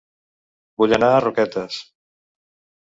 [0.85, 1.79] Vull anar a Roquetes